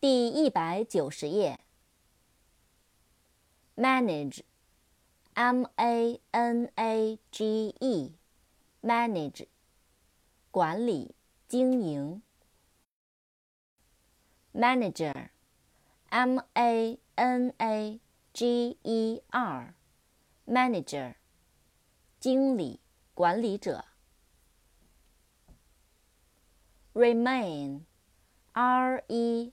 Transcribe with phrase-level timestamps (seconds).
[0.00, 1.60] 第一百九十页。
[3.76, 9.46] manage，m a n a g e，manage，
[10.50, 11.14] 管理
[11.46, 12.22] 经营。
[14.54, 18.00] manager，m a n a
[18.32, 21.14] g e r，manager，
[22.18, 22.80] 经理
[23.12, 23.84] 管理者。
[26.94, 29.52] remain，r e。